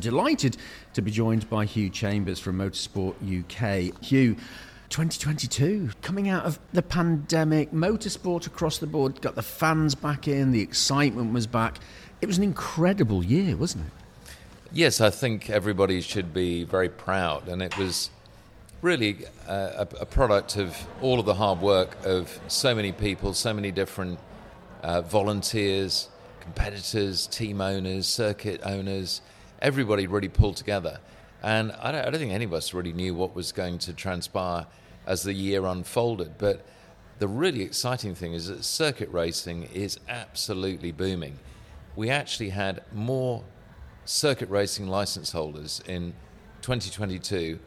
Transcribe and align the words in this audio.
Delighted 0.00 0.56
to 0.94 1.02
be 1.02 1.10
joined 1.10 1.48
by 1.50 1.66
Hugh 1.66 1.90
Chambers 1.90 2.38
from 2.38 2.58
Motorsport 2.58 3.14
UK. 3.20 4.02
Hugh, 4.02 4.34
2022, 4.88 5.90
coming 6.00 6.28
out 6.28 6.44
of 6.44 6.58
the 6.72 6.82
pandemic, 6.82 7.70
motorsport 7.70 8.46
across 8.46 8.78
the 8.78 8.86
board, 8.86 9.20
got 9.20 9.34
the 9.34 9.42
fans 9.42 9.94
back 9.94 10.26
in, 10.26 10.52
the 10.52 10.62
excitement 10.62 11.32
was 11.32 11.46
back. 11.46 11.78
It 12.20 12.26
was 12.26 12.38
an 12.38 12.44
incredible 12.44 13.24
year, 13.24 13.56
wasn't 13.56 13.86
it? 13.86 13.92
Yes, 14.72 15.00
I 15.00 15.10
think 15.10 15.50
everybody 15.50 16.00
should 16.00 16.32
be 16.32 16.64
very 16.64 16.88
proud, 16.88 17.48
and 17.48 17.60
it 17.60 17.76
was 17.76 18.10
really 18.82 19.26
a, 19.46 19.86
a 20.00 20.06
product 20.06 20.56
of 20.56 20.76
all 21.02 21.20
of 21.20 21.26
the 21.26 21.34
hard 21.34 21.60
work 21.60 21.96
of 22.06 22.40
so 22.48 22.74
many 22.74 22.92
people, 22.92 23.34
so 23.34 23.52
many 23.52 23.70
different 23.70 24.18
uh, 24.82 25.02
volunteers, 25.02 26.08
competitors, 26.40 27.26
team 27.26 27.60
owners, 27.60 28.06
circuit 28.06 28.60
owners. 28.64 29.20
Everybody 29.62 30.06
really 30.06 30.28
pulled 30.28 30.56
together. 30.56 31.00
And 31.42 31.72
I 31.72 31.92
don't, 31.92 32.06
I 32.06 32.10
don't, 32.10 32.20
think 32.20 32.32
any 32.32 32.44
of 32.44 32.52
us 32.52 32.74
really 32.74 32.92
knew 32.92 33.14
what 33.14 33.34
was 33.34 33.52
going 33.52 33.78
to 33.80 33.92
transpire 33.92 34.66
as 35.06 35.22
the 35.22 35.32
year 35.32 35.64
unfolded. 35.64 36.36
But 36.38 36.64
the 37.18 37.28
really 37.28 37.62
exciting 37.62 38.14
thing 38.14 38.34
is 38.34 38.48
that 38.48 38.64
circuit 38.64 39.10
racing 39.10 39.64
is 39.64 39.98
absolutely 40.08 40.92
booming. 40.92 41.38
We 41.96 42.10
actually 42.10 42.50
had 42.50 42.82
more 42.92 43.44
circuit 44.04 44.50
racing 44.50 44.88
license 44.88 45.32
holders 45.32 45.82
in 45.86 46.14
2022 46.62 47.58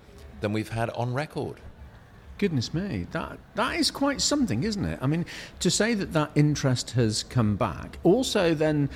than 0.42 0.54
we've 0.54 0.70
had 0.70 0.90
on 0.92 1.14
record. 1.14 1.58
Goodness 2.38 2.73
me, 2.73 3.08
that 3.12 3.38
that 3.56 3.80
is 3.80 3.92
quite 3.92 4.20
something, 4.20 4.64
isn't 4.64 4.84
it? 4.84 5.00
I 5.02 5.08
mean, 5.08 5.26
to 5.60 5.70
say 5.70 5.94
that 5.94 6.14
that 6.14 6.32
interest 6.36 6.92
has 6.92 7.23
come 7.23 7.56
back 7.56 8.00
also 8.04 8.54
then 8.54 8.90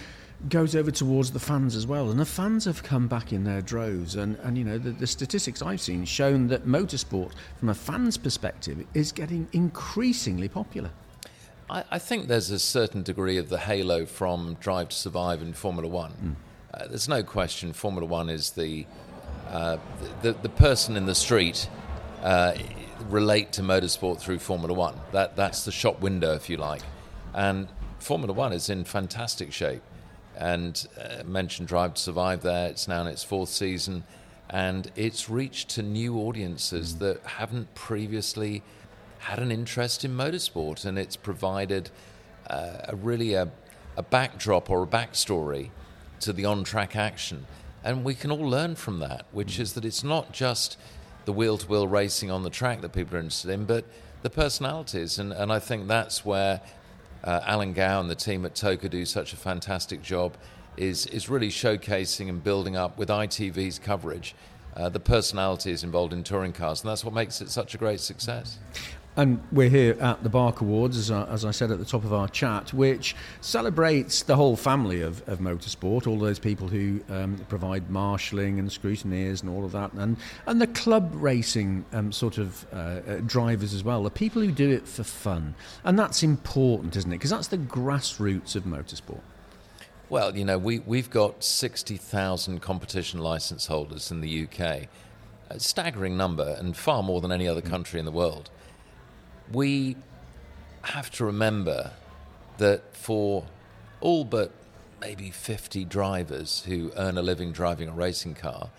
goes 0.50 0.76
over 0.76 0.91
towards 0.91 1.32
the 1.32 1.40
fans 1.40 1.76
as 1.76 1.88
well, 1.88 2.09
and 2.12 2.20
the 2.20 2.26
fans 2.26 2.66
have 2.66 2.84
come 2.84 3.08
back 3.08 3.34
in 3.34 3.44
their 3.44 3.62
droves. 3.62 4.16
And, 4.16 4.38
and 4.44 4.58
you 4.58 4.63
know, 4.63 4.77
the, 4.77 4.91
the 4.91 5.08
statistics 5.08 5.62
I've 5.62 5.82
seen 5.82 6.05
shown 6.05 6.48
that 6.48 6.66
motorsport, 6.66 7.32
from 7.57 7.70
a 7.70 7.74
fan's 7.74 8.18
perspective, 8.18 8.85
is 8.93 9.12
getting 9.12 9.48
increasingly 9.52 10.48
popular. 10.48 10.91
I, 11.70 11.84
I 11.91 11.99
think 11.99 12.27
there's 12.27 12.52
a 12.52 12.60
certain 12.60 13.04
degree 13.04 13.38
of 13.38 13.49
the 13.49 13.58
halo 13.58 14.05
from 14.05 14.58
Drive 14.60 14.90
to 14.90 14.96
Survive 14.96 15.41
in 15.41 15.54
Formula 15.54 15.90
One. 15.90 16.12
Mm. 16.12 16.35
Uh, 16.74 16.88
there's 16.88 17.10
no 17.10 17.24
question 17.24 17.74
Formula 17.74 18.05
One 18.05 18.30
is 18.30 18.52
the 18.52 18.85
uh, 19.49 19.77
the, 20.21 20.34
the 20.34 20.49
person 20.49 20.98
in 20.98 21.05
the 21.05 21.15
street 21.15 21.70
uh, 22.21 22.54
relate 23.10 23.54
to 23.54 23.62
motorsport 23.62 24.20
through 24.20 24.40
Formula 24.40 24.74
One. 24.74 24.96
That 25.12 25.35
that's 25.35 25.65
the 25.65 25.71
shop 25.71 25.99
window, 26.02 26.34
if 26.34 26.49
you 26.49 26.58
like. 26.58 26.82
And 27.34 27.68
Formula 27.99 28.34
One 28.34 28.54
is 28.54 28.70
in 28.70 28.84
fantastic 28.84 29.52
shape. 29.52 29.82
And 30.38 30.88
uh, 31.02 31.24
mentioned 31.24 31.68
Drive 31.68 31.96
to 31.96 32.02
Survive 32.02 32.41
there. 32.41 32.70
It's 32.70 32.88
now 32.88 33.02
in 33.02 33.07
its 33.07 33.24
fourth 33.24 33.49
season, 33.49 34.04
and 34.49 34.91
it's 34.96 35.30
reached 35.30 35.70
to 35.71 35.82
new 35.82 36.18
audiences 36.20 36.93
mm. 36.93 36.99
that 36.99 37.24
haven't 37.26 37.74
previously 37.74 38.62
had 39.20 39.40
an 39.40 39.52
interest 39.52 40.05
in 40.05 40.15
motorsport, 40.15 40.85
and 40.85 40.99
it's 40.99 41.15
provided 41.15 41.90
uh, 42.49 42.77
a 42.84 42.96
really 42.96 43.34
a, 43.34 43.49
a 43.96 44.04
backdrop 44.04 44.70
or 44.70 44.84
a 44.84 44.88
backstory 44.88 45.70
to 46.20 46.32
the 46.32 46.46
on-track 46.46 46.96
action 46.96 47.46
and 47.88 48.04
we 48.04 48.15
can 48.15 48.32
all 48.32 48.49
learn 48.49 48.76
from 48.76 48.99
that, 48.99 49.26
which 49.32 49.60
is 49.60 49.71
that 49.74 49.85
it's 49.85 50.04
not 50.04 50.34
just 50.34 50.77
the 51.24 51.32
wheel 51.32 51.58
to 51.58 51.68
wheel 51.68 51.88
racing 51.88 52.30
on 52.30 52.43
the 52.43 52.49
track 52.49 52.82
that 52.82 52.91
people 52.91 53.15
are 53.15 53.20
interested 53.20 53.49
in, 53.49 53.63
but 53.63 53.85
the 54.24 54.30
personalities. 54.30 55.20
And, 55.20 55.32
and 55.32 55.54
I 55.54 55.60
think 55.60 55.88
that's 55.88 56.26
where 56.26 56.60
uh, 57.28 57.42
Alan 57.46 57.74
Gow 57.74 58.00
and 58.00 58.10
the 58.10 58.16
team 58.16 58.46
at 58.46 58.56
TOCA 58.56 58.88
do 58.90 59.06
such 59.06 59.34
a 59.34 59.36
fantastic 59.36 60.02
job, 60.02 60.38
is, 60.78 61.06
is 61.08 61.28
really 61.28 61.50
showcasing 61.50 62.30
and 62.30 62.42
building 62.42 62.78
up 62.78 62.98
with 62.98 63.10
ITV's 63.10 63.80
coverage. 63.80 64.34
Uh, 64.78 64.88
the 64.88 65.00
personalities 65.00 65.84
involved 65.84 66.14
in 66.14 66.24
touring 66.24 66.53
cars, 66.53 66.81
and 66.81 66.90
that's 66.90 67.03
what 67.03 67.14
makes 67.14 67.42
it 67.42 67.50
such 67.50 67.75
a 67.75 67.78
great 67.78 68.00
success. 68.00 68.59
And 69.18 69.41
we're 69.51 69.69
here 69.69 69.97
at 70.00 70.22
the 70.22 70.29
BARC 70.29 70.62
Awards, 70.62 70.96
as 70.96 71.09
I, 71.09 71.23
as 71.23 71.44
I, 71.44 71.50
said 71.50 71.72
at 71.72 71.80
the 71.80 71.86
top 71.86 72.03
of 72.03 72.14
our 72.14 72.28
chat, 72.28 72.72
which 72.72 73.16
celebrates 73.42 74.22
the 74.22 74.36
whole 74.36 74.56
family 74.56 75.02
of, 75.02 75.28
of 75.28 75.40
motorsport, 75.40 76.06
all 76.06 76.19
those 76.19 76.38
people 76.38 76.68
who 76.68 77.02
um, 77.09 77.44
provide 77.50 77.90
marshalling 77.90 78.59
and 78.59 78.69
scrutineers 78.69 79.42
and 79.42 79.50
all 79.50 79.66
of 79.66 79.72
that, 79.72 79.92
and, 79.94 80.18
and 80.46 80.62
the 80.62 80.68
club 80.68 81.09
racing 81.16 81.84
um, 81.94 82.12
sort 82.12 82.38
of 82.38 82.68
uh, 82.72 82.75
uh, 82.75 83.16
drivers 83.25 83.74
as 83.74 83.84
well, 83.84 84.03
the 84.03 84.12
people 84.12 84.40
who 84.40 84.52
do 84.52 84.69
it 84.69 84.88
for 84.88 85.03
fun. 85.03 85.56
And 85.84 85.97
that's 85.97 86.22
important, 86.22 86.96
isn't 86.96 87.12
it? 87.12 87.16
Because 87.16 87.31
that's 87.31 87.47
the 87.47 87.58
grassroots 87.58 88.56
of 88.56 88.66
motorsport. 88.66 89.22
Well, 90.09 90.38
you 90.38 90.46
know, 90.46 90.59
we, 90.59 90.78
we've 90.80 91.09
got 91.09 91.44
60,000 91.44 92.62
competition 92.62 93.19
license 93.19 93.66
holders 93.66 94.12
in 94.12 94.22
the 94.22 94.44
UK. 94.44 94.90
A 95.50 95.59
staggering 95.59 96.18
number, 96.18 96.56
and 96.59 96.78
far 96.78 97.02
more 97.02 97.19
than 97.19 97.31
any 97.31 97.47
other 97.47 97.62
country 97.62 98.00
in 98.00 98.06
the 98.06 98.12
world 98.12 98.52
we 99.52 99.96
have 100.84 101.12
to 101.12 101.25
remember 101.25 101.91
that 102.58 102.96
for 102.96 103.46
all 104.02 104.24
but 104.24 104.52
maybe 105.00 105.30
50 105.30 105.85
drivers 105.85 106.63
who 106.66 106.91
earn 106.96 107.18
a 107.18 107.22
living 107.22 107.52
driving 107.52 107.90
a 107.90 107.94
racing 107.94 108.36
car, 108.36 108.69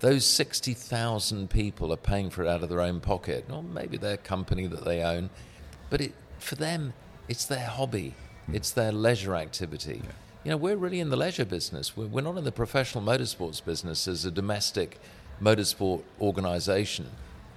those 0.00 0.24
60,000 0.24 1.50
people 1.50 1.92
are 1.92 1.96
paying 1.96 2.30
for 2.30 2.42
it 2.42 2.48
out 2.48 2.62
of 2.62 2.70
their 2.70 2.80
own 2.80 3.00
pocket, 3.00 3.44
or 3.50 3.62
maybe 3.62 3.96
their 3.96 4.16
company 4.16 4.66
that 4.66 4.84
they 4.84 5.02
own. 5.02 5.28
But 5.90 6.00
it, 6.00 6.14
for 6.38 6.54
them, 6.54 6.94
it's 7.28 7.44
their 7.44 7.66
hobby, 7.66 8.14
mm. 8.48 8.54
it's 8.54 8.70
their 8.70 8.92
leisure 8.92 9.36
activity. 9.36 10.00
Yeah. 10.02 10.10
You 10.42 10.50
know, 10.52 10.56
we're 10.56 10.76
really 10.76 11.00
in 11.00 11.10
the 11.10 11.18
leisure 11.18 11.44
business. 11.44 11.96
We're, 11.96 12.06
we're 12.06 12.22
not 12.22 12.38
in 12.38 12.44
the 12.44 12.52
professional 12.52 13.04
motorsports 13.04 13.62
business 13.62 14.08
as 14.08 14.24
a 14.24 14.30
domestic 14.30 14.98
motorsport 15.40 16.02
organization. 16.18 17.06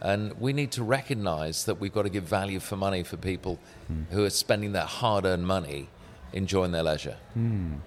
And 0.03 0.39
we 0.39 0.51
need 0.51 0.71
to 0.71 0.83
recognize 0.83 1.63
that 1.65 1.79
we've 1.79 1.93
got 1.93 2.03
to 2.03 2.09
give 2.09 2.25
value 2.25 2.59
for 2.59 2.75
money 2.75 3.03
for 3.03 3.17
people 3.17 3.57
mm. 3.91 4.05
who 4.11 4.25
are 4.25 4.29
spending 4.29 4.73
their 4.73 4.83
hard 4.83 5.25
earned 5.25 5.47
money 5.47 5.87
enjoying 6.33 6.73
their 6.73 6.83
leisure. 6.83 7.15
Mm. 7.37 7.79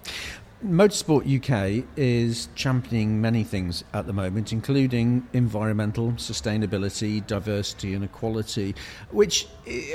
Motorsport 0.65 1.21
UK 1.27 1.85
is 1.95 2.49
championing 2.55 3.21
many 3.21 3.43
things 3.43 3.83
at 3.93 4.07
the 4.07 4.13
moment, 4.13 4.51
including 4.51 5.27
environmental 5.33 6.13
sustainability, 6.13 7.25
diversity, 7.27 7.93
and 7.93 8.03
equality, 8.03 8.73
which 9.11 9.47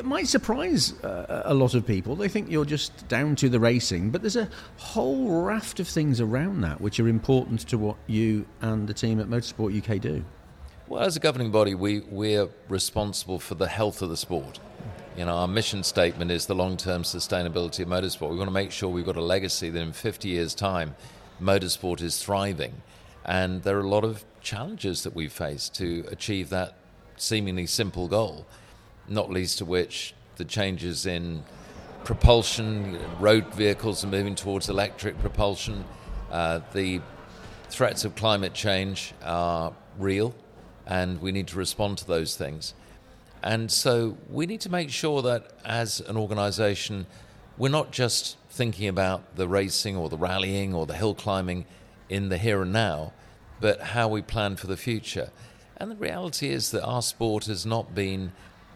might 0.05 0.29
surprise 0.29 0.93
uh, 1.03 1.43
a 1.47 1.53
lot 1.53 1.75
of 1.75 1.85
people. 1.85 2.15
They 2.15 2.29
think 2.29 2.49
you're 2.49 2.65
just 2.65 3.09
down 3.09 3.35
to 3.37 3.49
the 3.49 3.59
racing, 3.59 4.11
but 4.11 4.21
there's 4.21 4.37
a 4.37 4.49
whole 4.77 5.43
raft 5.43 5.81
of 5.81 5.89
things 5.89 6.21
around 6.21 6.61
that 6.61 6.81
which 6.81 7.01
are 7.01 7.09
important 7.09 7.67
to 7.69 7.77
what 7.77 7.97
you 8.07 8.47
and 8.61 8.87
the 8.87 8.95
team 8.95 9.19
at 9.19 9.27
Motorsport 9.27 9.77
UK 9.77 10.01
do. 10.01 10.25
Well, 10.93 11.05
as 11.05 11.17
a 11.17 11.21
governing 11.21 11.51
body, 11.51 11.75
we, 11.75 12.01
we're 12.01 12.51
responsible 12.69 13.39
for 13.39 13.55
the 13.55 13.67
health 13.67 14.03
of 14.03 14.11
the 14.11 14.17
sport. 14.19 14.61
You 15.17 15.25
know, 15.25 15.33
our 15.33 15.49
mission 15.49 15.85
statement 15.85 16.31
is 16.31 16.45
the 16.45 16.55
long 16.55 16.77
term 16.77 17.03
sustainability 17.03 17.81
of 17.81 17.89
motorsport. 17.89 18.29
We 18.29 18.37
want 18.37 18.49
to 18.49 18.53
make 18.53 18.71
sure 18.71 18.91
we've 18.91 19.07
got 19.07 19.17
a 19.17 19.23
legacy 19.23 19.71
that 19.71 19.81
in 19.81 19.95
50 19.95 20.29
years' 20.29 20.55
time, 20.55 20.95
motorsport 21.41 22.03
is 22.03 22.23
thriving. 22.23 22.83
And 23.25 23.63
there 23.63 23.79
are 23.79 23.81
a 23.81 23.89
lot 23.89 24.05
of 24.05 24.27
challenges 24.43 25.03
that 25.05 25.15
we 25.15 25.29
face 25.29 25.71
to 25.71 26.05
achieve 26.11 26.51
that 26.51 26.75
seemingly 27.17 27.65
simple 27.65 28.07
goal, 28.07 28.45
not 29.09 29.31
least 29.31 29.63
of 29.63 29.69
which 29.69 30.13
the 30.37 30.45
changes 30.45 31.07
in 31.07 31.43
propulsion, 32.05 32.99
road 33.19 33.47
vehicles 33.55 34.05
are 34.05 34.09
moving 34.09 34.35
towards 34.35 34.69
electric 34.69 35.19
propulsion. 35.21 35.87
Uh, 36.31 36.61
the 36.75 37.01
threats 37.71 38.05
of 38.05 38.15
climate 38.15 38.53
change 38.53 39.15
are 39.23 39.73
real 39.99 40.35
and 40.87 41.21
we 41.21 41.33
need 41.33 41.49
to 41.49 41.57
respond 41.57 41.99
to 41.99 42.07
those 42.07 42.37
things. 42.37 42.75
And 43.43 43.71
so 43.71 44.17
we 44.31 44.47
need 44.47 44.61
to 44.63 44.71
make 44.71 44.91
sure 44.91 45.23
that 45.23 45.51
as 45.65 46.01
an 46.01 46.17
organization, 46.17 47.07
we're 47.59 47.69
not 47.69 47.91
just 47.91 48.37
thinking 48.51 48.89
about 48.89 49.37
the 49.37 49.49
racing 49.49 49.97
or 49.97 50.09
the 50.09 50.17
rallying 50.17 50.75
or 50.75 50.87
the 50.87 50.95
hill 50.95 51.15
climbing 51.15 51.65
in 52.09 52.29
the 52.29 52.39
here 52.39 52.63
and 52.63 52.73
now, 52.73 53.13
but 53.61 53.81
how 53.81 54.09
we 54.09 54.23
plan 54.23 54.57
for 54.57 54.67
the 54.67 54.77
future. 54.77 55.31
And 55.77 55.91
the 55.91 55.97
reality 55.97 56.51
is 56.51 56.71
that 56.71 56.85
our 56.85 57.03
sport 57.03 57.47
has 57.47 57.67
not 57.67 57.95
been 57.95 58.33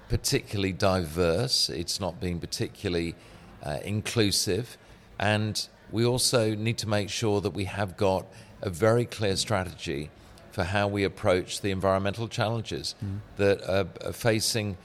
particularly 0.08 0.72
diverse, 0.72 1.68
it's 1.68 2.00
not 2.00 2.20
been 2.20 2.40
particularly 2.40 3.14
uh, 3.62 3.78
inclusive, 3.84 4.76
and 5.18 5.68
we 5.90 6.04
also 6.04 6.54
need 6.54 6.78
to 6.78 6.88
make 6.88 7.10
sure 7.10 7.40
that 7.40 7.50
we 7.50 7.64
have 7.64 7.96
got 7.96 8.26
a 8.62 8.70
very 8.70 9.04
clear 9.04 9.36
strategy 9.36 10.10
for 10.56 10.64
how 10.64 10.88
we 10.88 11.04
approach 11.04 11.60
the 11.60 11.70
environmental 11.70 12.28
challenges 12.28 12.94
mm. 13.04 13.18
that 13.36 13.60
are, 13.68 13.86
are, 14.02 14.12
facing 14.14 14.78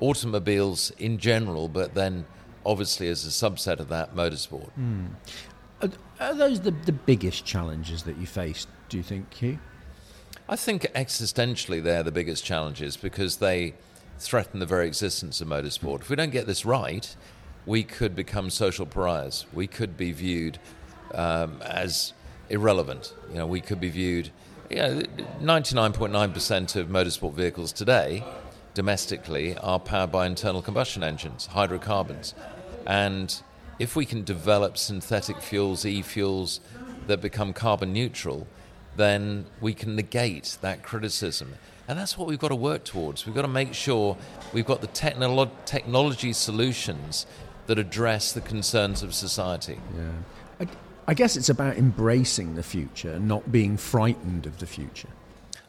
automobiles 0.00 0.92
in 0.92 1.18
general, 1.18 1.68
but 1.68 1.92
then 1.92 2.24
obviously 2.64 3.06
as 3.06 3.26
a 3.26 3.28
subset 3.28 3.80
of 3.80 3.90
that, 3.90 4.16
motorsport. 4.16 4.70
Mm. 4.80 5.10
Are, 5.82 5.90
are, 6.20 6.34
those 6.34 6.62
the, 6.62 6.70
the 6.70 6.92
biggest 6.92 7.44
challenges 7.44 8.04
that 8.04 8.16
you 8.16 8.26
face, 8.26 8.66
do 8.88 8.96
you 8.96 9.02
think, 9.02 9.34
Hugh? 9.34 9.58
I 10.48 10.56
think 10.56 10.84
existentially 10.94 11.82
they're 11.82 12.02
the 12.02 12.12
biggest 12.12 12.42
challenges 12.42 12.96
because 12.96 13.36
they 13.36 13.74
threaten 14.18 14.58
the 14.58 14.64
very 14.64 14.86
existence 14.86 15.42
of 15.42 15.48
motorsport. 15.48 16.00
If 16.00 16.08
we 16.08 16.16
don't 16.16 16.32
get 16.32 16.46
this 16.46 16.64
right, 16.64 17.14
we 17.66 17.82
could 17.82 18.16
become 18.16 18.48
social 18.48 18.86
pariahs. 18.86 19.44
We 19.52 19.66
could 19.66 19.98
be 19.98 20.12
viewed 20.12 20.58
um, 21.12 21.60
as 21.60 22.14
irrelevant. 22.48 23.12
You 23.28 23.34
know, 23.34 23.46
we 23.46 23.60
could 23.60 23.80
be 23.80 23.90
viewed. 23.90 24.30
You 24.70 24.76
know, 24.76 25.02
99.9% 25.40 26.76
of 26.76 26.86
motorsport 26.86 27.32
vehicles 27.32 27.72
today, 27.72 28.22
domestically, 28.72 29.58
are 29.58 29.80
powered 29.80 30.12
by 30.12 30.26
internal 30.26 30.62
combustion 30.62 31.02
engines, 31.02 31.46
hydrocarbons, 31.46 32.36
and 32.86 33.42
if 33.80 33.96
we 33.96 34.06
can 34.06 34.22
develop 34.22 34.78
synthetic 34.78 35.40
fuels, 35.40 35.84
e-fuels 35.84 36.60
that 37.08 37.20
become 37.20 37.52
carbon 37.52 37.92
neutral, 37.92 38.46
then 38.94 39.46
we 39.60 39.74
can 39.74 39.96
negate 39.96 40.56
that 40.60 40.84
criticism. 40.84 41.54
And 41.88 41.98
that's 41.98 42.16
what 42.16 42.28
we've 42.28 42.38
got 42.38 42.48
to 42.48 42.56
work 42.56 42.84
towards. 42.84 43.26
We've 43.26 43.34
got 43.34 43.42
to 43.42 43.48
make 43.48 43.74
sure 43.74 44.16
we've 44.52 44.66
got 44.66 44.82
the 44.82 44.88
technolo- 44.88 45.50
technology 45.64 46.32
solutions 46.32 47.26
that 47.66 47.76
address 47.76 48.30
the 48.30 48.40
concerns 48.40 49.02
of 49.02 49.14
society. 49.14 49.80
Yeah. 49.96 50.10
I, 51.10 51.14
guess 51.14 51.36
it's 51.36 51.48
about 51.48 51.76
embracing 51.76 52.54
the 52.54 52.62
future, 52.62 53.18
not 53.18 53.50
being 53.50 53.76
frightened 53.76 54.46
of 54.46 54.58
the 54.58 54.66
future. 54.66 55.08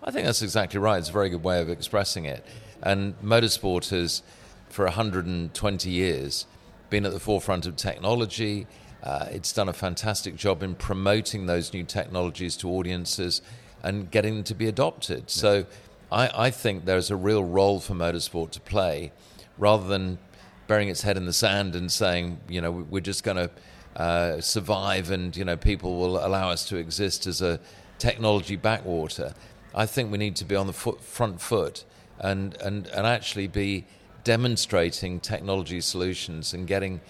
I 0.03 0.11
think 0.11 0.25
that's 0.25 0.43
exactly 0.43 0.79
right. 0.79 0.99
It's 0.99 1.09
a 1.09 1.13
very 1.13 1.29
good 1.29 1.43
way 1.43 1.61
of 1.61 1.69
expressing 1.69 2.25
it. 2.25 2.45
And 2.83 3.19
motorsport 3.21 3.89
has, 3.89 4.21
for 4.69 4.85
120 4.85 5.89
years, 5.89 6.45
been 6.91 7.05
at 7.05 7.13
the 7.13 7.19
forefront 7.19 7.65
of 7.65 7.75
technology. 7.75 8.67
Uh, 9.01 9.25
it's 9.31 9.51
done 9.51 9.67
a 9.67 9.73
fantastic 9.73 10.35
job 10.35 10.61
in 10.61 10.75
promoting 10.75 11.47
those 11.47 11.73
new 11.73 11.83
technologies 11.83 12.55
to 12.57 12.69
audiences 12.69 13.41
and 13.81 14.11
getting 14.11 14.35
them 14.35 14.43
to 14.43 14.53
be 14.53 14.67
adopted. 14.67 15.21
Yeah. 15.21 15.25
So 15.27 15.65
I, 16.11 16.29
I, 16.35 16.51
think 16.51 16.85
there's 16.85 17.09
a 17.09 17.15
real 17.15 17.43
role 17.43 17.79
for 17.79 17.95
motorsport 17.95 18.51
to 18.51 18.59
play 18.59 19.11
rather 19.57 19.87
than 19.87 20.19
burying 20.67 20.89
its 20.89 21.01
head 21.01 21.17
in 21.17 21.25
the 21.25 21.33
sand 21.33 21.75
and 21.75 21.91
saying, 21.91 22.39
you 22.47 22.61
know, 22.61 22.71
we're 22.71 22.99
just 22.99 23.23
going 23.23 23.37
to 23.37 23.49
uh, 23.95 24.39
survive 24.41 25.11
and, 25.11 25.35
you 25.35 25.45
know, 25.45 25.57
people 25.57 25.97
will 25.97 26.25
allow 26.25 26.49
us 26.49 26.67
to 26.69 26.77
exist 26.77 27.27
as 27.27 27.41
a 27.41 27.59
technology 27.97 28.55
backwater. 28.55 29.33
I 29.73 29.85
think 29.85 30.11
we 30.11 30.17
need 30.17 30.35
to 30.37 30.45
be 30.45 30.55
on 30.55 30.67
the 30.67 30.73
foot, 30.73 31.01
front 31.01 31.39
foot 31.41 31.85
and, 32.19 32.55
and, 32.61 32.87
and 32.87 33.05
actually 33.05 33.47
be 33.47 33.85
demonstrating 34.23 35.19
technology 35.19 35.81
solutions 35.81 36.53
and 36.53 36.67
getting 36.67 37.01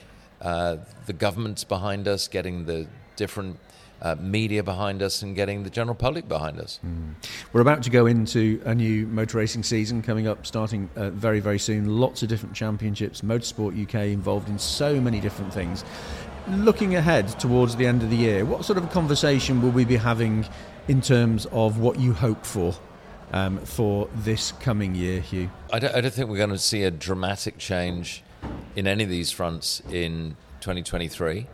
uh, 0.41 0.77
the 1.05 1.13
governments 1.13 1.63
behind 1.63 2.07
us, 2.07 2.27
getting 2.27 2.65
the 2.65 2.87
different 3.15 3.59
uh, 4.01 4.15
media 4.19 4.63
behind 4.63 5.01
us, 5.03 5.21
and 5.21 5.35
getting 5.35 5.63
the 5.63 5.69
general 5.69 5.93
public 5.93 6.27
behind 6.27 6.59
us. 6.59 6.79
Mm. 6.85 7.13
We're 7.53 7.61
about 7.61 7.83
to 7.83 7.91
go 7.91 8.07
into 8.07 8.59
a 8.65 8.73
new 8.73 9.05
motor 9.05 9.37
racing 9.37 9.63
season 9.63 10.01
coming 10.01 10.27
up, 10.27 10.45
starting 10.47 10.89
uh, 10.95 11.11
very, 11.11 11.39
very 11.39 11.59
soon. 11.59 11.99
Lots 11.99 12.23
of 12.23 12.29
different 12.29 12.55
championships, 12.55 13.21
Motorsport 13.21 13.79
UK 13.79 14.07
involved 14.07 14.49
in 14.49 14.57
so 14.57 14.99
many 14.99 15.19
different 15.19 15.53
things. 15.53 15.83
Looking 16.49 16.95
ahead 16.95 17.27
towards 17.39 17.75
the 17.75 17.85
end 17.85 18.03
of 18.03 18.09
the 18.09 18.15
year, 18.15 18.45
what 18.45 18.65
sort 18.65 18.77
of 18.77 18.89
conversation 18.91 19.61
will 19.61 19.69
we 19.69 19.85
be 19.85 19.95
having 19.95 20.45
in 20.87 21.01
terms 21.01 21.45
of 21.51 21.79
what 21.79 21.99
you 21.99 22.13
hope 22.13 22.45
for 22.45 22.73
um, 23.31 23.59
for 23.59 24.09
this 24.15 24.51
coming 24.53 24.95
year, 24.95 25.21
Hugh? 25.21 25.49
I 25.71 25.79
don't, 25.79 25.95
I 25.95 26.01
don't, 26.01 26.13
think 26.13 26.29
we're 26.29 26.37
going 26.37 26.49
to 26.49 26.57
see 26.57 26.83
a 26.83 26.91
dramatic 26.91 27.57
change 27.57 28.23
in 28.75 28.87
any 28.87 29.03
of 29.03 29.09
these 29.09 29.31
fronts 29.31 29.81
in 29.91 30.35
2023. 30.61 31.47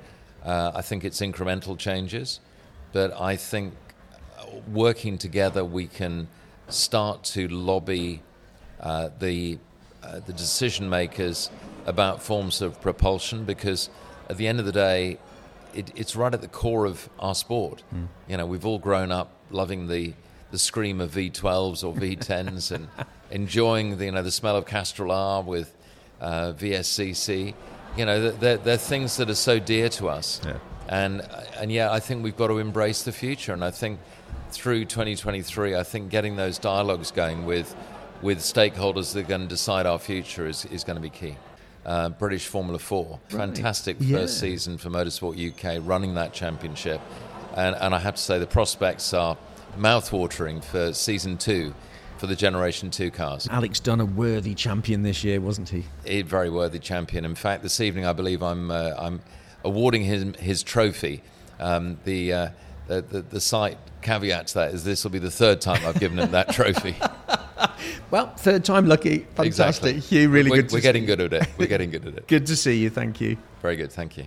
Uh, 0.44 0.72
I 0.74 0.82
think 0.82 1.04
it's 1.04 1.20
incremental 1.20 1.78
changes, 1.78 2.40
but 2.94 3.20
I 3.20 3.36
think 3.36 3.74
working 4.72 5.18
together 5.18 5.64
we 5.66 5.88
can 5.88 6.28
start 6.70 7.24
to 7.24 7.48
lobby 7.48 8.22
uh, 8.80 9.10
the 9.20 9.60
uh, 10.04 10.20
the 10.20 10.34
decision 10.34 10.90
makers 10.90 11.50
about 11.86 12.22
forms 12.22 12.62
of 12.62 12.80
propulsion 12.80 13.44
because 13.44 13.90
at 14.28 14.38
the 14.38 14.48
end 14.48 14.60
of 14.60 14.66
the 14.66 14.72
day, 14.72 15.18
it, 15.74 15.92
it's 15.96 16.16
right 16.16 16.34
at 16.34 16.42
the 16.42 16.48
core 16.48 16.86
of 16.86 17.10
our 17.20 17.36
sport. 17.36 17.84
Mm. 17.94 18.08
You 18.28 18.38
know, 18.38 18.46
we've 18.46 18.66
all 18.66 18.80
grown 18.80 19.12
up 19.12 19.32
loving 19.50 19.88
the 19.88 20.14
the 20.52 20.58
scream 20.58 21.02
of 21.02 21.12
V12s 21.12 21.84
or 21.84 21.94
V10s 21.94 22.72
and 22.72 22.88
enjoying 23.32 23.98
the, 23.98 24.06
you 24.06 24.12
know, 24.12 24.24
the 24.24 24.32
smell 24.32 24.56
of 24.56 24.66
Castrol 24.66 25.12
R 25.12 25.42
with 25.42 25.76
uh, 26.22 26.54
VSCC. 26.54 27.54
You 27.98 28.06
know, 28.06 28.32
they're, 28.32 28.58
they're 28.58 28.78
things 28.78 29.18
that 29.18 29.30
are 29.30 29.36
so 29.36 29.60
dear 29.60 29.90
to 29.90 30.08
us. 30.08 30.42
Yeah. 30.46 30.58
And, 30.88 31.22
and 31.58 31.72
yeah, 31.72 31.92
I 31.92 32.00
think 32.00 32.24
we've 32.24 32.38
got 32.38 32.48
to 32.48 32.60
embrace 32.60 33.04
the 33.04 33.12
future. 33.12 33.52
And 33.52 33.64
I 33.64 33.72
think 33.72 34.00
through 34.52 34.86
2023, 34.86 35.76
I 35.76 35.84
think 35.84 36.10
getting 36.10 36.38
those 36.38 36.58
dialogues 36.58 37.12
going 37.12 37.46
with, 37.46 37.76
with 38.22 38.40
stakeholders 38.40 39.14
that 39.14 39.26
are 39.26 39.28
going 39.28 39.42
to 39.42 39.48
decide 39.48 39.86
our 39.86 40.00
future 40.00 40.48
is, 40.48 40.66
is 40.66 40.84
going 40.84 40.96
to 40.96 41.02
be 41.02 41.10
key. 41.10 41.36
Uh, 41.88 42.10
British 42.10 42.48
Formula 42.48 42.78
4, 42.78 43.18
fantastic 43.30 43.98
right. 44.02 44.10
first 44.10 44.42
season 44.42 44.78
for 44.78 44.90
Motorsport 44.90 45.38
UK, 45.40 45.82
running 45.88 46.16
that 46.16 46.34
championship. 46.34 47.00
And, 47.56 47.78
and 47.78 47.96
I 47.96 48.00
have 48.00 48.16
to 48.16 48.22
say, 48.22 48.40
the 48.40 48.46
prospects 48.46 49.14
are 49.14 49.38
mouthwatering 49.78 50.62
for 50.62 50.92
season 50.92 51.38
two 51.38 51.74
for 52.18 52.28
the 52.28 52.36
Generation 52.36 52.90
2 52.90 53.12
cars. 53.12 53.48
Alex 53.50 53.80
Dunne, 53.80 54.02
a 54.02 54.06
worthy 54.06 54.54
champion 54.54 55.04
this 55.04 55.24
year, 55.24 55.40
wasn't 55.40 55.70
he? 55.70 55.86
A 56.06 56.24
very 56.24 56.50
worthy 56.50 56.80
champion. 56.80 57.24
In 57.26 57.36
fact, 57.36 57.64
this 57.64 57.80
evening 57.80 58.06
I 58.06 58.14
believe 58.14 58.44
I'm, 58.44 58.70
uh, 58.70 58.94
I'm 58.98 59.22
awarding 59.64 60.04
him 60.04 60.34
his 60.34 60.64
trophy. 60.64 61.24
Um, 61.60 62.00
the, 62.04 62.34
uh, 62.34 62.50
the, 62.88 63.02
the, 63.02 63.22
the 63.22 63.42
site 63.42 63.78
caveat 64.02 64.48
to 64.48 64.54
that 64.56 64.74
is 64.74 64.84
this 64.84 65.04
will 65.04 65.12
be 65.12 65.20
the 65.20 65.32
third 65.32 65.62
time 65.62 65.86
I've 65.86 66.00
given 66.00 66.20
him 66.20 66.32
that 66.32 66.50
trophy. 66.54 66.96
Well, 68.12 68.34
third 68.36 68.64
time 68.64 68.88
lucky. 68.88 69.20
Fantastic. 69.36 69.46
Exactly. 69.96 70.00
Hugh, 70.00 70.30
really 70.30 70.50
we're, 70.50 70.62
good 70.64 70.72
We're 70.72 70.82
getting 70.82 71.06
good 71.06 71.22
at 71.22 71.34
it. 71.34 71.48
We're 71.58 71.68
getting 71.68 71.92
good 71.92 72.06
at 72.08 72.16
it. 72.16 72.28
good 72.28 72.46
to 72.48 72.56
see 72.56 72.78
you. 72.78 72.90
Thank 72.90 73.22
you. 73.22 73.38
Very 73.62 73.76
good. 73.76 73.92
Thank 73.92 74.18
you. 74.18 74.26